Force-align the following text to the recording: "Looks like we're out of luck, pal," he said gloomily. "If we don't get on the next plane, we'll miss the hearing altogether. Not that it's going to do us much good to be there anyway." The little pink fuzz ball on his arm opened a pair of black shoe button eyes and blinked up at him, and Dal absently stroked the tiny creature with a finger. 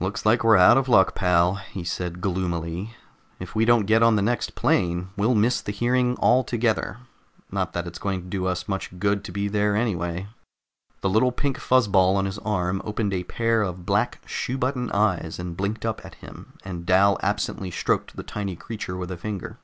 "Looks 0.00 0.26
like 0.26 0.42
we're 0.42 0.56
out 0.56 0.76
of 0.76 0.88
luck, 0.88 1.14
pal," 1.14 1.54
he 1.54 1.84
said 1.84 2.20
gloomily. 2.20 2.96
"If 3.38 3.54
we 3.54 3.64
don't 3.64 3.86
get 3.86 4.02
on 4.02 4.16
the 4.16 4.20
next 4.20 4.56
plane, 4.56 5.10
we'll 5.16 5.36
miss 5.36 5.60
the 5.60 5.70
hearing 5.70 6.16
altogether. 6.18 6.96
Not 7.52 7.72
that 7.74 7.86
it's 7.86 8.00
going 8.00 8.22
to 8.22 8.26
do 8.26 8.46
us 8.46 8.66
much 8.66 8.98
good 8.98 9.22
to 9.22 9.30
be 9.30 9.46
there 9.46 9.76
anyway." 9.76 10.26
The 11.02 11.08
little 11.08 11.30
pink 11.30 11.56
fuzz 11.58 11.86
ball 11.86 12.16
on 12.16 12.24
his 12.24 12.40
arm 12.40 12.82
opened 12.84 13.12
a 13.14 13.22
pair 13.22 13.62
of 13.62 13.86
black 13.86 14.18
shoe 14.26 14.58
button 14.58 14.90
eyes 14.90 15.38
and 15.38 15.56
blinked 15.56 15.86
up 15.86 16.04
at 16.04 16.16
him, 16.16 16.54
and 16.64 16.84
Dal 16.84 17.16
absently 17.22 17.70
stroked 17.70 18.16
the 18.16 18.24
tiny 18.24 18.56
creature 18.56 18.96
with 18.96 19.12
a 19.12 19.16
finger. 19.16 19.60